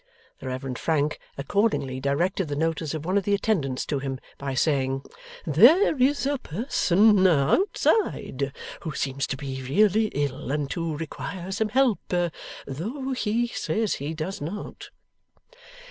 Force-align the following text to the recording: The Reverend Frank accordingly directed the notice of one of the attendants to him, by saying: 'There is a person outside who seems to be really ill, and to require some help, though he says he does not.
The 0.39 0.47
Reverend 0.47 0.79
Frank 0.79 1.19
accordingly 1.37 1.99
directed 1.99 2.47
the 2.47 2.55
notice 2.55 2.95
of 2.95 3.05
one 3.05 3.19
of 3.19 3.23
the 3.23 3.35
attendants 3.35 3.85
to 3.85 3.99
him, 3.99 4.19
by 4.39 4.55
saying: 4.55 5.03
'There 5.45 5.95
is 6.01 6.25
a 6.25 6.39
person 6.39 7.27
outside 7.27 8.51
who 8.79 8.93
seems 8.95 9.27
to 9.27 9.37
be 9.37 9.61
really 9.61 10.05
ill, 10.07 10.51
and 10.51 10.67
to 10.71 10.97
require 10.97 11.51
some 11.51 11.69
help, 11.69 11.99
though 12.09 13.11
he 13.15 13.45
says 13.45 13.93
he 13.93 14.15
does 14.15 14.41
not. 14.41 14.89